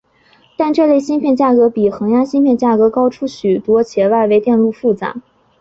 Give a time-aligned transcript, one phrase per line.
[0.57, 5.21] 但是这类芯片价格比恒压芯片价格高许多且外围电路复杂。